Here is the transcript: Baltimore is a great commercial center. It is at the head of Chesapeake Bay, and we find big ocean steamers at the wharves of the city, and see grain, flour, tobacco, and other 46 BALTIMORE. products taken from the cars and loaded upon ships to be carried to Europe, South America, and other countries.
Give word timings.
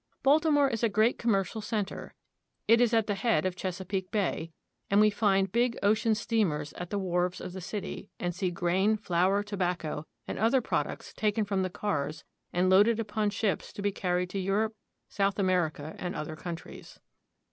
Baltimore 0.23 0.67
is 0.67 0.81
a 0.83 0.89
great 0.89 1.19
commercial 1.19 1.61
center. 1.61 2.15
It 2.67 2.81
is 2.81 2.91
at 2.91 3.05
the 3.05 3.13
head 3.13 3.45
of 3.45 3.55
Chesapeake 3.55 4.09
Bay, 4.09 4.51
and 4.89 4.99
we 4.99 5.11
find 5.11 5.51
big 5.51 5.77
ocean 5.83 6.15
steamers 6.15 6.73
at 6.73 6.89
the 6.89 6.97
wharves 6.97 7.39
of 7.39 7.53
the 7.53 7.61
city, 7.61 8.09
and 8.19 8.33
see 8.33 8.49
grain, 8.49 8.97
flour, 8.97 9.43
tobacco, 9.43 10.07
and 10.27 10.39
other 10.39 10.57
46 10.59 10.69
BALTIMORE. 10.69 10.83
products 10.87 11.13
taken 11.13 11.45
from 11.45 11.61
the 11.61 11.69
cars 11.69 12.23
and 12.51 12.67
loaded 12.67 12.99
upon 12.99 13.29
ships 13.29 13.71
to 13.73 13.83
be 13.83 13.91
carried 13.91 14.31
to 14.31 14.39
Europe, 14.39 14.75
South 15.07 15.37
America, 15.37 15.95
and 15.99 16.15
other 16.15 16.35
countries. 16.35 16.99